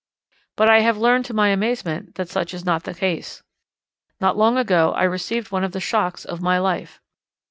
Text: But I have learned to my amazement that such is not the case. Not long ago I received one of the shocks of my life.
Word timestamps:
But 0.57 0.67
I 0.67 0.79
have 0.79 0.97
learned 0.97 1.25
to 1.25 1.33
my 1.35 1.49
amazement 1.49 2.15
that 2.15 2.27
such 2.27 2.55
is 2.55 2.65
not 2.65 2.85
the 2.85 2.95
case. 2.95 3.43
Not 4.19 4.35
long 4.35 4.57
ago 4.57 4.93
I 4.93 5.03
received 5.03 5.51
one 5.51 5.63
of 5.63 5.73
the 5.73 5.79
shocks 5.79 6.25
of 6.25 6.41
my 6.41 6.57
life. 6.57 6.99